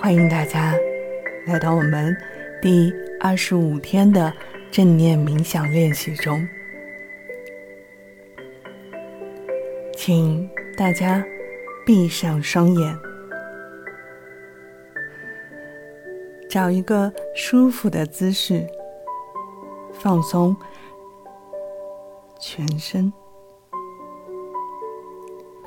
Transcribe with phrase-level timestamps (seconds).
[0.00, 0.74] 欢迎大家
[1.44, 2.16] 来到我们
[2.62, 4.32] 第二十五天的
[4.70, 6.48] 正念冥想练习中，
[9.96, 11.22] 请大家
[11.84, 12.96] 闭上双眼，
[16.48, 18.64] 找一个舒服的姿势，
[19.92, 20.56] 放松
[22.40, 23.12] 全身，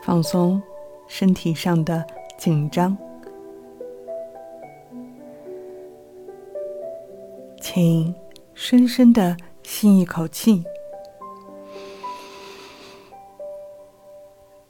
[0.02, 0.62] 放松
[1.06, 2.04] 身体上的
[2.38, 2.98] 紧张。
[7.74, 8.14] 请
[8.54, 10.62] 深深的吸一口气，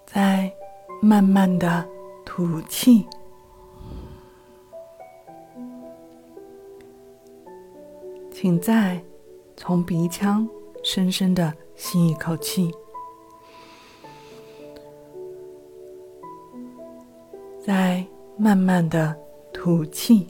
[0.06, 0.54] 再
[1.02, 1.84] 慢慢的
[2.24, 3.04] 吐气。
[8.32, 9.04] 请再
[9.58, 10.48] 从鼻腔
[10.84, 12.72] 深深的吸一口气，
[17.66, 18.06] 再
[18.38, 19.18] 慢慢的
[19.52, 20.30] 吐气。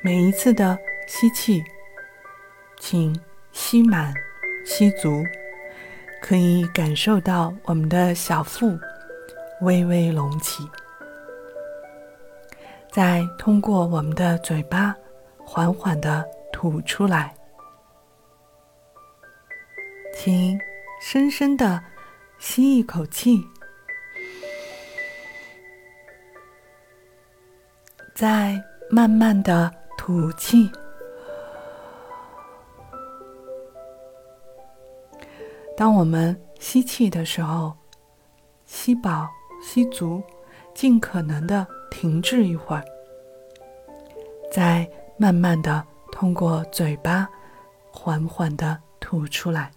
[0.00, 1.62] 每一次的吸气，
[2.78, 3.14] 请
[3.50, 4.14] 吸满、
[4.64, 5.24] 吸足，
[6.22, 8.78] 可以感受到我们的小腹
[9.62, 10.68] 微微隆起。
[12.92, 14.94] 再通过我们的嘴巴
[15.44, 17.34] 缓缓的吐出来，
[20.14, 20.58] 请
[21.02, 21.82] 深深的
[22.38, 23.44] 吸一口气，
[28.14, 28.54] 再
[28.88, 29.74] 慢慢的。
[29.98, 30.70] 吐气。
[35.76, 37.76] 当我们吸气的时候，
[38.64, 39.28] 吸饱、
[39.62, 40.22] 吸足，
[40.72, 42.82] 尽可能的停滞一会儿，
[44.50, 44.88] 再
[45.18, 47.28] 慢慢的通过嘴巴
[47.92, 49.70] 缓缓的吐出来。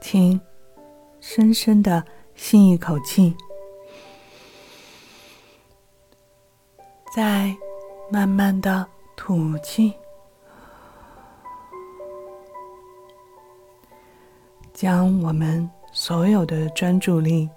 [0.00, 0.40] 请
[1.20, 3.36] 深深的吸一口气。
[7.12, 7.52] 再
[8.08, 9.92] 慢慢的吐气，
[14.72, 17.50] 将我们所有的专注力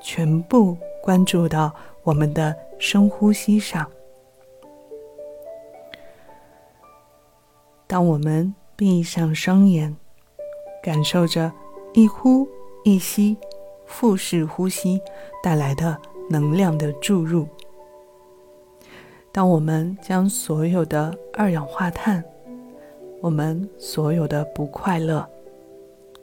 [0.00, 1.72] 全部关注到
[2.02, 3.88] 我们的深呼吸上。
[7.86, 9.96] 当我们闭上双眼，
[10.82, 11.52] 感受着
[11.94, 12.44] 一呼
[12.82, 13.36] 一吸
[13.86, 15.00] 腹式呼吸
[15.44, 15.96] 带来的
[16.28, 17.48] 能量的注入。
[19.36, 22.24] 当我们将所有的二氧化碳、
[23.20, 25.28] 我们所有的不快乐、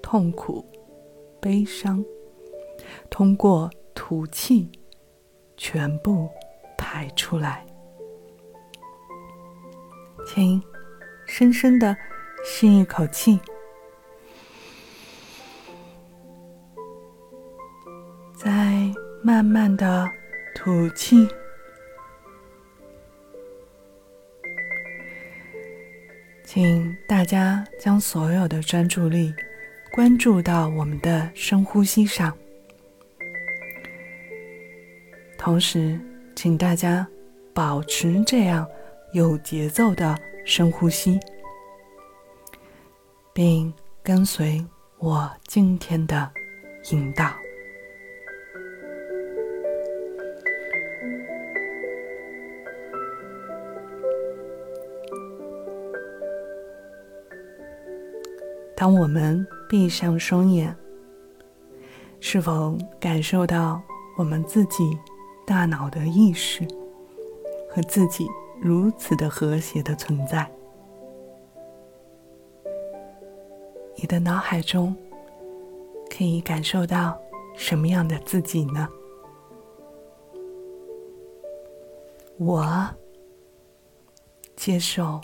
[0.01, 0.66] 痛苦、
[1.40, 2.03] 悲伤，
[3.12, 4.68] 通过吐气
[5.56, 6.28] 全部
[6.75, 7.63] 排出来，
[10.25, 10.59] 请
[11.28, 11.95] 深深的
[12.44, 13.40] 吸一口气，
[18.35, 18.91] 再
[19.22, 20.09] 慢慢的
[20.56, 21.28] 吐气。
[26.53, 29.34] 请大家将所有的专注力
[29.91, 32.31] 关注到我们的深呼吸上，
[35.36, 36.00] 同时，
[36.36, 37.08] 请大家
[37.56, 38.68] 保持这样
[39.13, 40.16] 有节奏的
[40.46, 41.19] 深呼吸，
[43.34, 44.63] 并跟随
[45.00, 46.31] 我今天的
[46.92, 47.43] 引导。
[58.83, 60.75] 当我们闭上双眼，
[62.19, 63.81] 是否感受到
[64.17, 64.99] 我们自己
[65.47, 66.67] 大脑的意识
[67.69, 68.27] 和自己
[68.61, 70.51] 如此的和谐的存在？
[73.95, 74.94] 你的脑海中
[76.09, 77.17] 可以感受到
[77.55, 78.89] 什么样的自己呢？
[82.38, 82.85] 我
[84.57, 85.21] 接受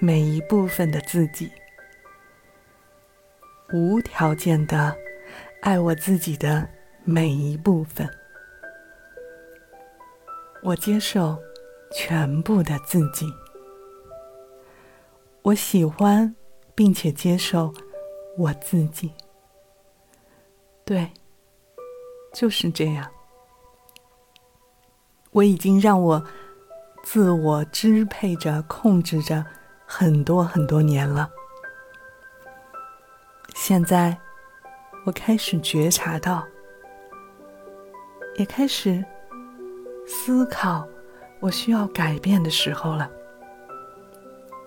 [0.00, 1.50] 每一部分的自己。
[3.72, 4.96] 无条件的
[5.60, 6.66] 爱我自己的
[7.04, 8.08] 每一部分，
[10.62, 11.38] 我接受
[11.92, 13.26] 全部的自己，
[15.42, 16.34] 我喜欢
[16.74, 17.72] 并且接受
[18.38, 19.12] 我自己。
[20.84, 21.10] 对，
[22.32, 23.06] 就是这样。
[25.30, 26.24] 我已经让我
[27.02, 29.44] 自我支配着、控制着
[29.84, 31.30] 很多很多年了。
[33.68, 34.16] 现在，
[35.04, 36.42] 我开始觉察到，
[38.38, 39.04] 也开始
[40.06, 40.88] 思考
[41.38, 43.10] 我需要改变的时候了。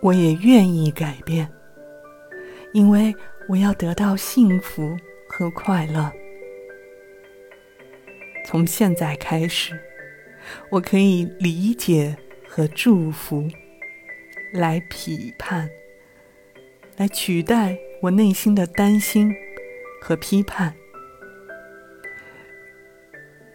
[0.04, 1.52] 我也愿意改变，
[2.74, 3.12] 因为
[3.50, 4.96] 我要得到幸福
[5.28, 6.12] 和快乐。
[8.46, 9.74] 从现在开始，
[10.70, 12.16] 我可以理解
[12.48, 13.48] 和祝福，
[14.54, 15.68] 来批判，
[16.98, 19.32] 来取代我内心的担心
[20.02, 20.74] 和批判。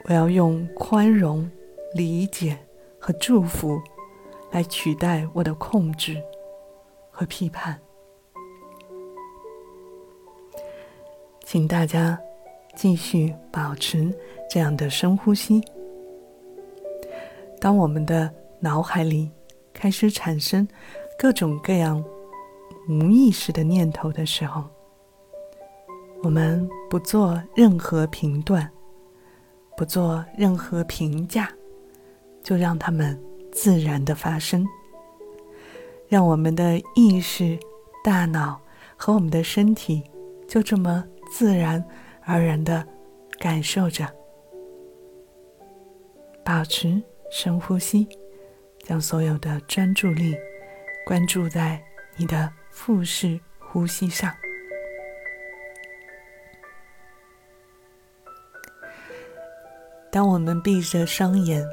[0.05, 1.51] 我要用宽容、
[1.95, 2.57] 理解
[2.99, 3.81] 和祝福
[4.53, 6.23] 来取代我的控制
[7.11, 7.77] 和批判。
[11.45, 12.17] 请大家
[12.77, 14.17] 继续保持
[14.49, 15.61] 这样的深呼吸。
[17.61, 19.29] 当我们的脑海里
[19.73, 20.67] 开始产生
[21.19, 22.05] 各种各样
[22.89, 24.65] 无意识的念头的时候，
[26.23, 28.71] 我们不做任何评断，
[29.77, 31.49] 不做任何评价，
[32.43, 33.21] 就让它们
[33.53, 34.67] 自然的发生，
[36.09, 37.59] 让我们的意识、
[38.05, 38.61] 大脑
[38.97, 40.03] 和我们的身体
[40.49, 41.05] 就这么。
[41.29, 41.85] 自然
[42.23, 42.87] 而然的
[43.41, 44.07] 感受着，
[46.45, 47.03] 保持
[47.33, 48.07] 深呼吸，
[48.85, 50.37] 将所有的专注力
[51.05, 51.83] 关注在
[52.17, 54.31] 你的腹式呼吸上。
[60.13, 61.67] 当我们闭着双眼，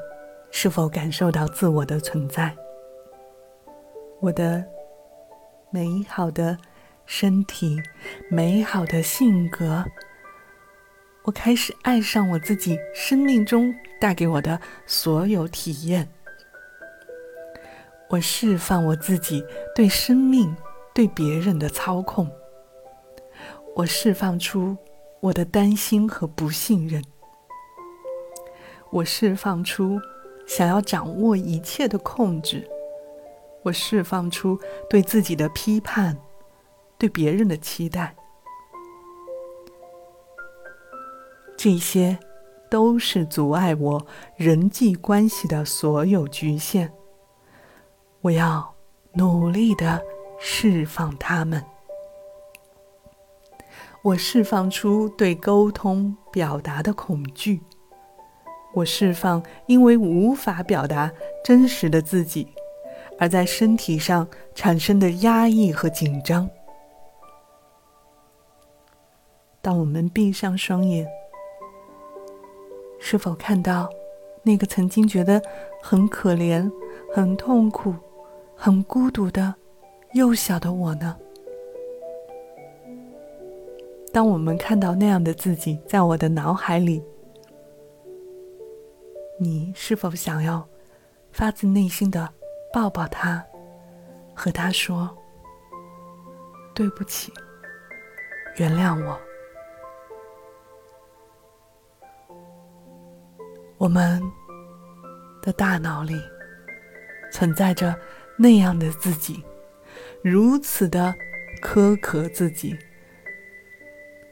[0.50, 2.56] 是否感受到自我的存在？
[4.22, 4.66] 我的
[5.70, 6.58] 美好的。
[7.06, 7.78] 身体
[8.30, 9.84] 美好的性格，
[11.24, 16.08] 我开始爱上我自己生命中带给我的所有体验。
[18.08, 19.44] 我释放我自己
[19.76, 20.56] 对生命、
[20.94, 22.30] 对别人的操控。
[23.75, 24.78] 我释放出
[25.19, 27.04] 我的担心和不信任。
[28.92, 30.00] 我释放出
[30.45, 32.69] 想要掌握一切的控制。
[33.63, 34.60] 我释放出
[34.90, 36.18] 对自己的批判。
[36.96, 38.16] 对别人的期待，
[41.57, 42.18] 这些
[42.69, 44.07] 都是阻碍我
[44.38, 46.94] 人际关系的所有局限。
[48.22, 48.74] 我要
[49.16, 50.01] 努力的
[50.45, 51.63] 释放他们。
[54.01, 57.62] 我释放出对沟通表达的恐惧。
[58.74, 61.10] 我释放因为无法表达
[61.45, 62.45] 真实的自己，
[63.18, 66.50] 而在身体上产生的压抑和紧张。
[69.62, 71.07] 当我们闭上双眼，
[73.00, 73.89] 是否看到
[74.44, 75.42] 那个曾经觉得
[75.81, 76.69] 很可怜、
[77.13, 77.96] 很痛苦、
[78.57, 79.56] 很孤独的
[80.13, 81.18] 幼小的我呢？
[84.12, 87.04] 当我们看到那样的自己在我的脑海里，
[89.39, 90.68] 你是否想要
[91.31, 92.31] 发自内心的
[92.71, 93.44] 抱抱他，
[94.36, 95.10] 和他说
[96.75, 97.33] ：“对不起，
[98.57, 99.19] 原谅我。”
[103.80, 104.21] 我们
[105.42, 106.13] 的大脑里
[107.31, 107.95] 存在着
[108.38, 109.44] 那样的自己，
[110.24, 111.14] 如此的
[111.62, 112.78] 苛刻自己，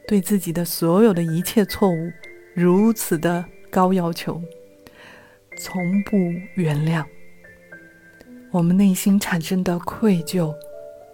[0.08, 2.10] 对自己的所有的一切错误
[2.54, 4.42] 如此的高要求，
[5.58, 6.16] 从不
[6.54, 7.04] 原谅。
[8.50, 10.54] 我们内心产生的愧疚、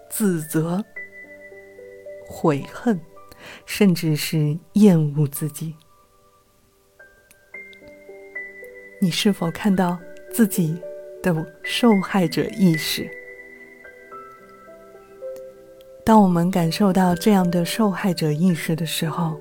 [0.09, 0.81] 自责、
[2.25, 2.97] 悔恨，
[3.65, 5.75] 甚至是厌恶自己。
[9.01, 9.99] 你是否看到
[10.31, 10.81] 自己
[11.21, 13.18] 的受害者意识？
[16.09, 19.39] 当我们感受到这样的受害者意识的时候，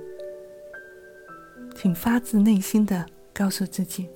[1.75, 4.06] 请发自内心的告诉自己：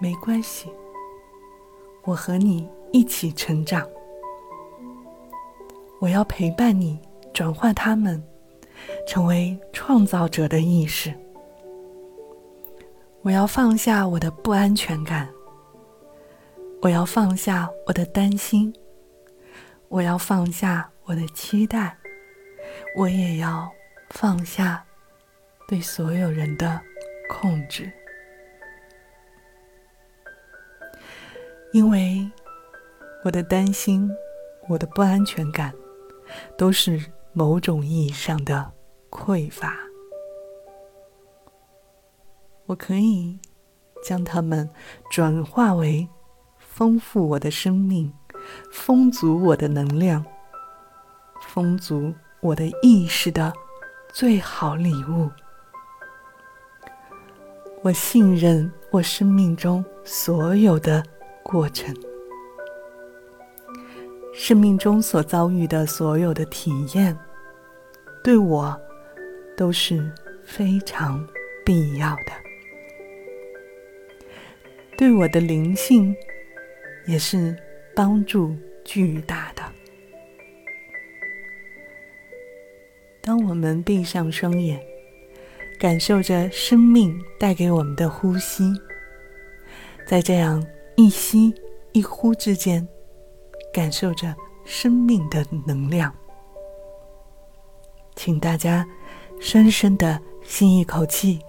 [0.00, 0.68] 没关系，
[2.02, 3.88] 我和你一起成长。
[6.00, 6.98] 我要陪伴你，
[7.32, 8.20] 转化他们，
[9.06, 11.14] 成为创造者的意识。
[13.22, 15.28] 我要放下我的不安全感，
[16.82, 18.74] 我要放下我的担心，
[19.86, 21.96] 我要放下我的期待，
[22.96, 23.70] 我也要
[24.10, 24.82] 放下
[25.68, 26.80] 对所有人的
[27.28, 27.92] 控制，
[31.72, 32.26] 因为
[33.22, 34.10] 我的担心、
[34.66, 35.74] 我的不安全感，
[36.56, 36.98] 都是
[37.34, 38.72] 某种意义上的
[39.10, 39.76] 匮乏。
[42.64, 43.38] 我可以
[44.02, 44.70] 将它们
[45.10, 46.08] 转化为
[46.58, 48.10] 丰富我的生命、
[48.72, 50.24] 丰足我的能量、
[51.46, 53.52] 丰足我的意识的
[54.12, 55.30] 最好礼物。
[57.82, 61.02] 我信任我生命中所有的
[61.42, 61.94] 过程，
[64.32, 67.16] 生命中所遭遇的所有的体验，
[68.22, 68.74] 对我
[69.56, 70.10] 都是
[70.42, 71.26] 非常
[71.64, 72.32] 必要的，
[74.96, 76.16] 对我的灵性
[77.06, 77.54] 也是
[77.94, 79.63] 帮助巨大的。
[83.26, 84.78] 当我们闭上双眼，
[85.80, 88.70] 感受着生命带给我们的呼吸，
[90.06, 90.62] 在这样
[90.94, 91.54] 一吸
[91.92, 92.86] 一呼之间，
[93.72, 96.14] 感受着生命的能量。
[98.14, 98.86] 请大家
[99.40, 101.40] 深深的吸一口气，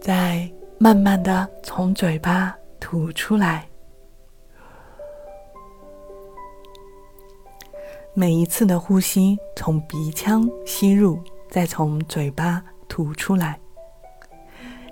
[0.00, 3.68] 再慢慢的从嘴巴吐出来。
[8.14, 13.60] 每一次的呼吸，从鼻腔吸入，再从嘴巴吐出来，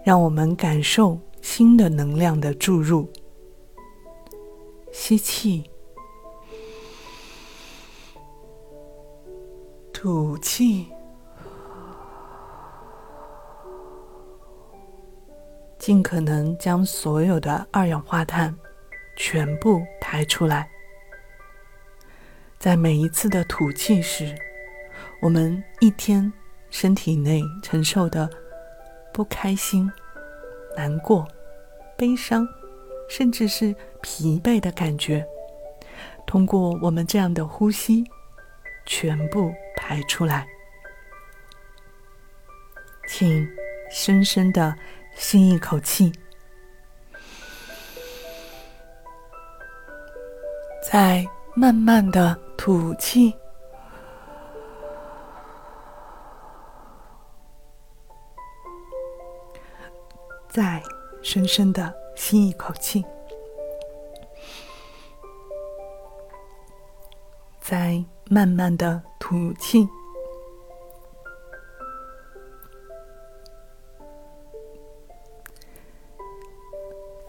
[0.04, 3.10] 让我们感受新的能量的注入。
[4.92, 5.68] 吸气，
[9.92, 10.86] 吐气，
[15.78, 18.56] 尽可能将所有的二氧化碳
[19.16, 20.70] 全部排出来。
[22.58, 24.34] 在每一次的吐气时，
[25.22, 26.32] 我们一天
[26.70, 28.28] 身体内承受的
[29.12, 29.90] 不开心、
[30.76, 31.26] 难过、
[31.96, 32.46] 悲伤，
[33.08, 35.24] 甚至是疲惫的感觉，
[36.26, 38.04] 通过我们这样的呼吸，
[38.84, 40.46] 全部排出来。
[43.06, 43.46] 请
[43.90, 44.74] 深深的
[45.14, 46.10] 吸一口气，
[50.90, 52.45] 再慢慢的。
[52.56, 53.32] 吐气，
[60.48, 60.82] 再
[61.22, 63.04] 深深的吸一口气，
[67.60, 69.88] 再慢慢的吐气。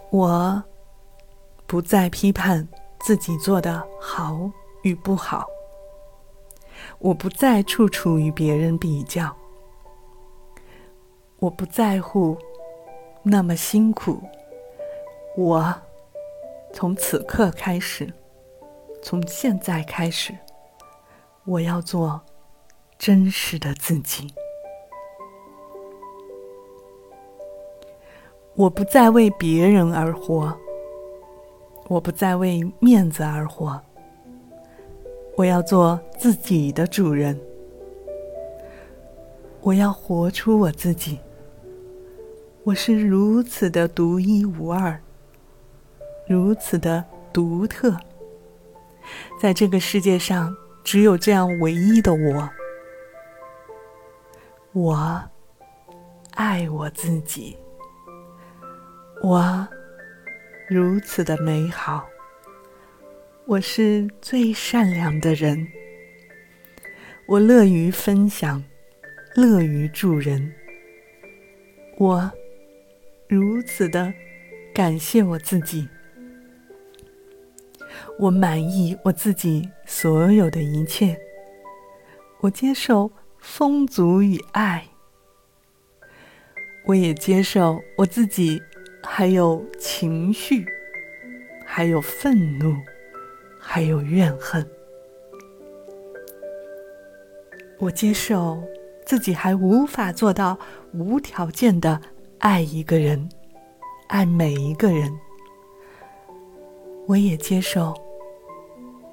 [0.09, 0.63] 我
[1.67, 2.67] 不再批判
[3.01, 4.49] 自己做的好。
[4.83, 5.47] 与不好，
[6.99, 9.35] 我不再处处与别人比较，
[11.39, 12.37] 我不在乎
[13.23, 14.21] 那么辛苦。
[15.35, 15.73] 我
[16.73, 18.11] 从此刻开始，
[19.01, 20.35] 从现在开始，
[21.45, 22.19] 我要做
[22.97, 24.33] 真实的自己。
[28.55, 30.57] 我不再为别人而活，
[31.87, 33.79] 我不再为面子而活。
[35.37, 37.39] 我要做自己的主人，
[39.61, 41.19] 我要活出我自己。
[42.63, 44.99] 我是如此的独一无二，
[46.27, 47.95] 如此的独特，
[49.39, 52.49] 在这个世界上只有这样唯一的我。
[54.73, 55.23] 我
[56.31, 57.55] 爱我自己，
[59.21, 59.67] 我
[60.67, 62.03] 如此的美好。
[63.47, 65.65] 我是最善良的人，
[67.25, 68.61] 我乐于分享，
[69.35, 70.53] 乐于助人。
[71.97, 72.29] 我
[73.29, 74.13] 如此的
[74.73, 75.87] 感谢我自己，
[78.19, 81.17] 我满意我自己所有的一切，
[82.41, 84.85] 我接受丰足与爱，
[86.85, 88.61] 我也接受我自己
[89.01, 90.65] 还有情绪，
[91.65, 92.75] 还有愤怒。
[93.69, 94.65] 还有怨恨，
[97.77, 98.63] 我接受
[99.05, 100.57] 自己还无法做到
[100.93, 101.99] 无条件的
[102.39, 103.27] 爱一个人，
[104.07, 105.11] 爱每一个人。
[107.07, 107.93] 我也接受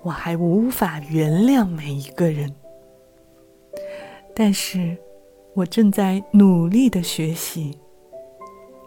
[0.02, 2.54] 我还无法原谅每一个人，
[4.36, 4.96] 但是
[5.52, 7.76] 我正在努力的学习，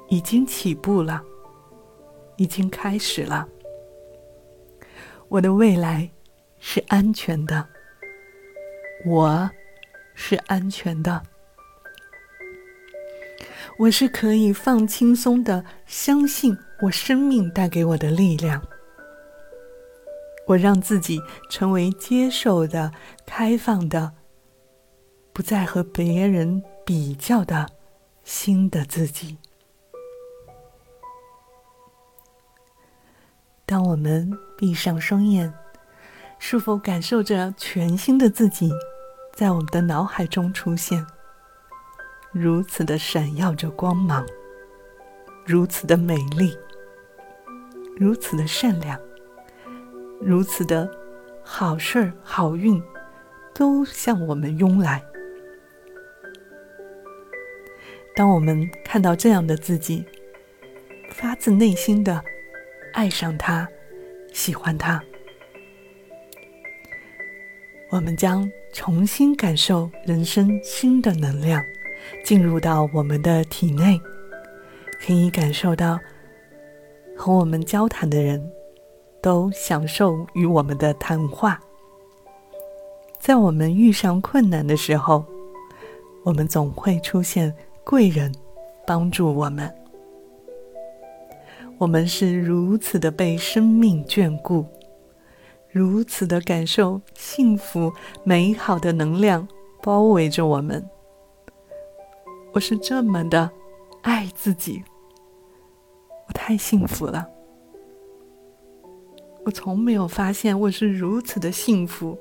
[0.07, 1.21] 已经起步了，
[2.37, 3.47] 已经开始了。
[5.29, 6.09] 我的未来
[6.59, 7.67] 是安全的，
[9.05, 9.49] 我
[10.15, 11.21] 是安全的，
[13.77, 18.65] 我是可以放轻松的，相信我生命带给我的力量。
[20.45, 22.93] 我让自己成为接受的、
[23.25, 24.13] 开放的，
[25.33, 27.67] 不再和别人比较的
[28.23, 29.37] 新的自己。
[33.65, 35.53] 当我们闭上双眼，
[36.39, 38.71] 是否感受着全新的自己
[39.35, 41.05] 在我们的脑海中出现？
[42.31, 44.25] 如此的闪耀着光芒，
[45.45, 46.57] 如此的美丽，
[47.95, 48.99] 如此的善良，
[50.19, 50.89] 如此的
[51.43, 52.81] 好事儿、好运
[53.53, 55.03] 都向我们涌来。
[58.15, 60.03] 当我们看到这样的自己，
[61.11, 62.23] 发自内心的
[62.93, 63.67] 爱上他、
[64.33, 65.01] 喜欢他，
[67.89, 71.61] 我们将重新感受人生新的能量
[72.23, 73.99] 进入到我们的体内，
[74.99, 75.99] 可以感受到
[77.15, 78.51] 和我们交谈的人
[79.21, 81.59] 都享受与我们的谈话。
[83.19, 85.25] 在我们遇上困难的时候，
[86.23, 87.53] 我们总会出现。
[87.89, 88.29] 贵人
[88.85, 89.73] 帮助我们，
[91.79, 94.65] 我们是如此的被生命眷顾，
[95.69, 97.93] 如此的感受幸福
[98.23, 99.47] 美好的能量
[99.83, 100.83] 包围着我们。
[102.53, 103.51] 我是这么的
[104.01, 104.83] 爱自己，
[106.27, 107.27] 我太幸福了。
[109.45, 112.17] 我从没有发现我是如此的幸福，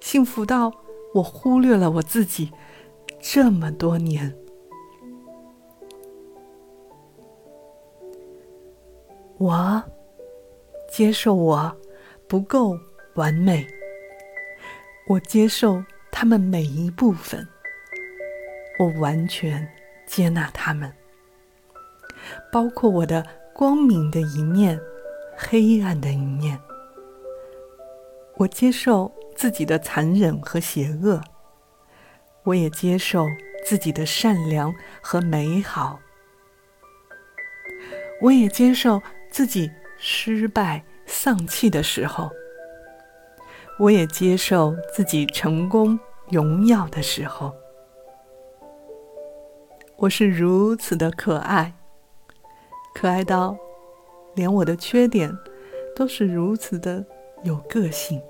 [0.00, 0.72] 幸福到
[1.12, 2.50] 我忽略了我自己
[3.20, 4.34] 这么多年。
[9.38, 9.80] 我
[10.90, 11.76] 接受我
[12.26, 12.76] 不够
[13.14, 13.64] 完美，
[15.06, 15.80] 我接受
[16.10, 17.46] 他们每一部分，
[18.80, 19.64] 我完全
[20.08, 20.92] 接纳他们，
[22.50, 24.80] 包括我的光明的一面、
[25.36, 26.58] 黑暗的一面。
[28.38, 31.20] 我接受自己的残忍和邪恶，
[32.42, 33.24] 我也接受
[33.64, 36.00] 自己的善良和美好，
[38.20, 39.00] 我也接受。
[39.38, 42.28] 自己失败丧气的时候，
[43.78, 45.96] 我也接受自己成功
[46.28, 47.54] 荣耀的时候。
[49.96, 51.72] 我是如此的可爱，
[52.92, 53.56] 可爱到
[54.34, 55.32] 连我的缺点
[55.94, 57.06] 都是如此的
[57.44, 58.20] 有个性。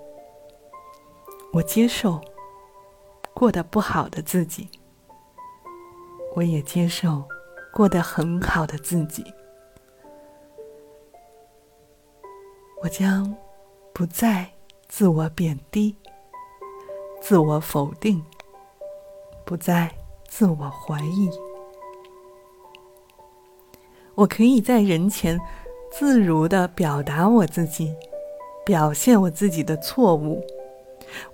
[1.54, 2.20] 我接受
[3.32, 4.68] 过得不好的自己，
[6.36, 7.24] 我也接受
[7.72, 9.24] 过得很好的自己。
[12.88, 13.36] 我将
[13.92, 14.48] 不再
[14.88, 15.94] 自我贬低、
[17.20, 18.24] 自我否定，
[19.44, 19.94] 不再
[20.26, 21.28] 自我怀疑。
[24.14, 25.38] 我可以在人前
[25.92, 27.94] 自如的表达我自己，
[28.64, 30.42] 表现我自己的错误。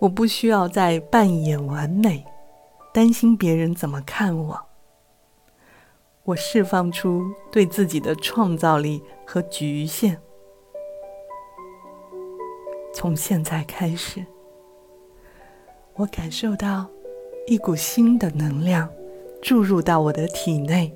[0.00, 2.26] 我不需要再扮演完美，
[2.92, 4.60] 担心别人怎么看我。
[6.24, 10.20] 我释放出对自己的创造力和局限。
[12.94, 14.24] 从现在开始，
[15.94, 16.88] 我感受到
[17.48, 18.88] 一股新的能量
[19.42, 20.94] 注入到我的体内。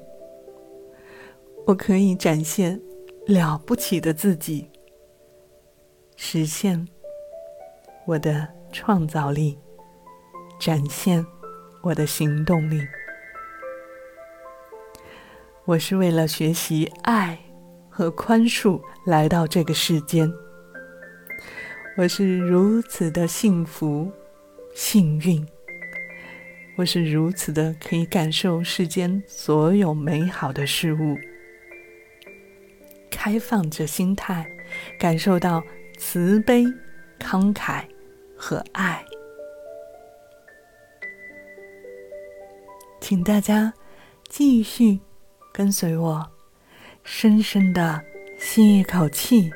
[1.66, 2.80] 我可以展现
[3.26, 4.70] 了不起的自己，
[6.14, 6.86] 实现
[8.06, 9.58] 我的创造力，
[10.58, 11.26] 展现
[11.82, 12.80] 我的行动力。
[15.64, 17.38] 我是为了学习爱
[17.90, 20.32] 和宽恕来到这个世间。
[21.98, 24.08] 我是如此的幸福、
[24.72, 25.44] 幸运，
[26.76, 31.16] 我是如此的可以感受世间所有美好的事物，
[33.10, 34.48] 开放着心态，
[34.96, 35.60] 感受到
[35.98, 36.64] 慈悲、
[37.18, 37.82] 慷慨
[38.36, 39.04] 和爱。
[43.00, 43.74] 请大家
[44.28, 45.00] 继续
[45.52, 46.30] 跟随我，
[47.02, 48.00] 深深的
[48.38, 49.50] 吸一口气。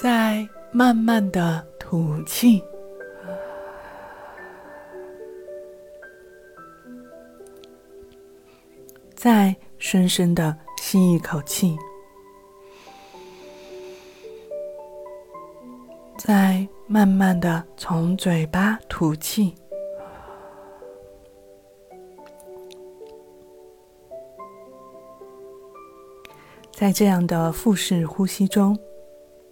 [0.00, 2.64] 再慢慢的吐气，
[9.14, 11.76] 再深深的吸一口气，
[16.16, 19.54] 再慢慢的从嘴巴吐气。
[26.72, 28.74] 在这样的腹式呼吸中。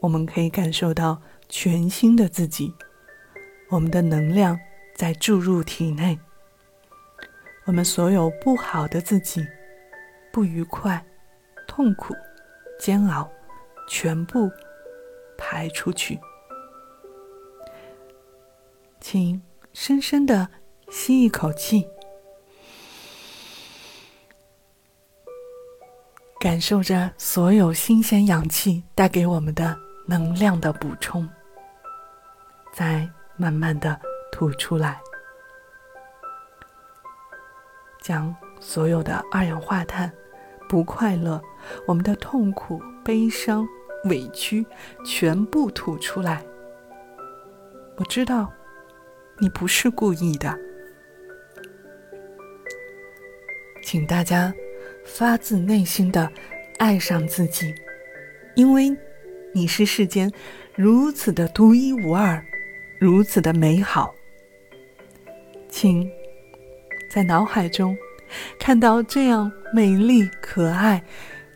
[0.01, 2.73] 我们可以感受到全新的自己，
[3.69, 4.59] 我们的能量
[4.95, 6.19] 在注入体内，
[7.65, 9.45] 我们所有不好的自己、
[10.33, 11.05] 不愉快、
[11.67, 12.15] 痛苦、
[12.79, 13.29] 煎熬，
[13.89, 14.49] 全部
[15.37, 16.19] 排出去。
[19.01, 20.49] 请深深的
[20.91, 21.89] 吸一口气，
[26.39, 29.88] 感受着所有新鲜氧气带给我们的。
[30.09, 31.29] 能量的补充，
[32.73, 34.01] 再慢慢的
[34.33, 34.99] 吐出来，
[38.01, 40.11] 将所有的二氧化碳、
[40.67, 41.39] 不快乐、
[41.87, 43.69] 我们的痛苦、悲伤、
[44.05, 44.65] 委屈
[45.05, 46.43] 全部吐出来。
[47.97, 48.51] 我知道
[49.39, 50.59] 你不是故意的，
[53.83, 54.55] 请大家
[55.05, 56.33] 发自内心的
[56.79, 57.75] 爱上自己，
[58.55, 58.97] 因为
[59.59, 60.31] 你是世间
[60.77, 62.41] 如此的独一无二，
[63.01, 64.15] 如此的美好。
[65.69, 66.09] 请
[67.11, 67.99] 在脑海中
[68.57, 71.03] 看到这样美丽、可爱、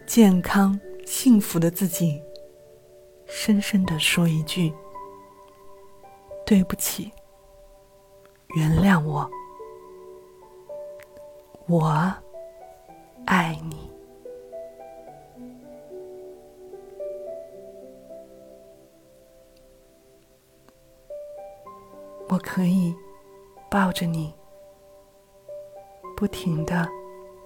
[0.04, 2.20] 健康、幸福的自己，
[3.24, 4.72] 深深的说一句
[6.44, 7.12] ：“对不起，
[8.56, 9.30] 原谅我，
[11.68, 12.12] 我
[13.26, 13.88] 爱你。”
[22.32, 22.94] 我可以。
[23.70, 24.34] 抱着你，
[26.14, 26.86] 不停的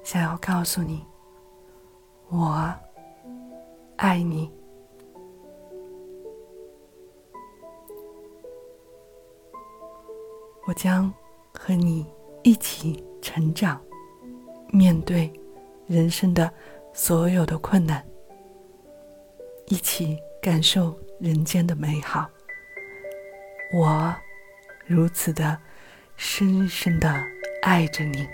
[0.03, 1.07] 想要告诉你，
[2.29, 2.75] 我
[3.95, 4.51] 爱你。
[10.67, 11.15] 我将
[11.57, 12.05] 和你
[12.43, 13.81] 一起成长，
[14.73, 15.33] 面对
[15.87, 16.53] 人生的
[16.93, 18.05] 所有的困难，
[19.67, 22.29] 一起感受人间的美好。
[23.73, 24.13] 我
[24.87, 25.59] 如此的。
[26.19, 27.15] 深深的
[27.61, 28.27] 爱着你，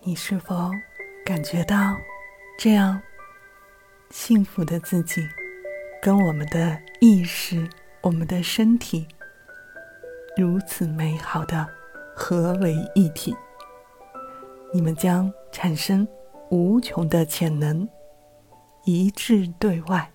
[0.00, 0.72] 你是否
[1.24, 1.96] 感觉到
[2.58, 3.00] 这样
[4.10, 5.24] 幸福的自己，
[6.02, 7.70] 跟我们的意识、
[8.00, 9.06] 我们的身体
[10.36, 11.75] 如此美好的
[12.18, 13.36] 合为一体？
[14.72, 16.08] 你们将产生
[16.50, 17.86] 无穷的潜能，
[18.84, 20.10] 一致对外，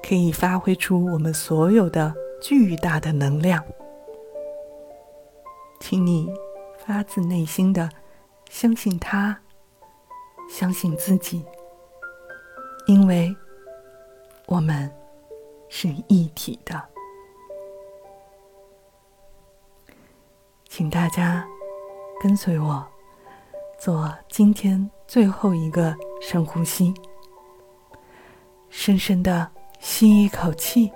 [0.00, 3.62] 可以发挥出我们所有的巨大的能量。
[5.80, 6.32] 请你
[6.78, 7.90] 发自内心的
[8.48, 9.38] 相信他，
[10.48, 11.44] 相信自己，
[12.86, 13.34] 因为
[14.46, 14.90] 我们
[15.68, 16.95] 是一体的。
[20.76, 21.42] 请大家
[22.22, 22.86] 跟随我。
[23.78, 26.92] 做今天最后一个深呼吸，
[28.68, 30.92] 深深的吸一口气，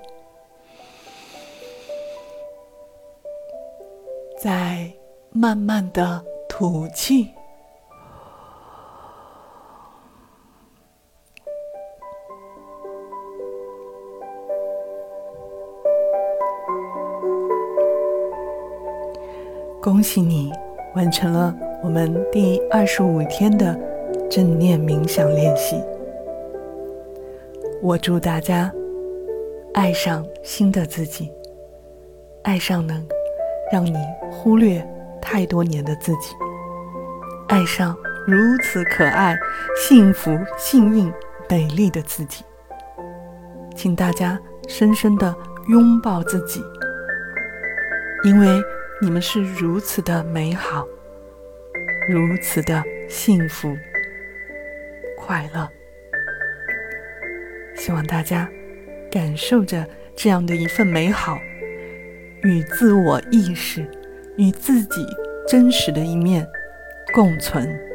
[4.38, 4.93] 再
[5.31, 7.31] 慢慢的吐气。
[19.83, 20.53] 恭喜你
[20.95, 21.55] 完成了。
[21.83, 23.75] 我们第二十五天的
[24.31, 25.83] 正念冥想练习，
[27.81, 28.71] 我祝大家
[29.73, 31.33] 爱上新的自己，
[32.43, 33.03] 爱上能
[33.73, 33.97] 让你
[34.31, 34.87] 忽略
[35.23, 36.35] 太多年的自己，
[37.49, 39.35] 爱上如此可爱、
[39.88, 41.11] 幸福、幸运、
[41.49, 42.45] 美丽的自己。
[43.75, 44.38] 请大家
[44.69, 45.35] 深深的
[45.69, 46.62] 拥抱自己，
[48.25, 48.47] 因为
[49.03, 50.87] 你们是如此的美好。
[52.09, 53.77] 如此的幸福、
[55.17, 55.69] 快乐，
[57.75, 58.49] 希望大家
[59.11, 59.87] 感受着
[60.17, 61.39] 这样的一份美好，
[62.43, 63.87] 与自我意识、
[64.37, 65.07] 与自己
[65.47, 66.47] 真实的一面
[67.15, 67.89] 共存。